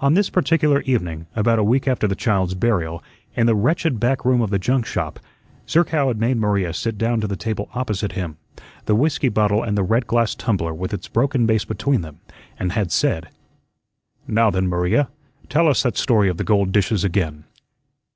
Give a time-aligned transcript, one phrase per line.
[0.00, 3.04] On this particular evening, about a week after the child's burial,
[3.36, 5.20] in the wretched back room of the Junk shop,
[5.68, 8.36] Zerkow had made Maria sit down to the table opposite him
[8.86, 12.18] the whiskey bottle and the red glass tumbler with its broken base between them
[12.58, 13.28] and had said:
[14.26, 15.08] "Now, then, Maria,
[15.48, 17.44] tell us that story of the gold dishes again."